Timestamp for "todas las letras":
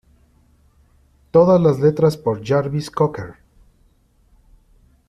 1.29-2.17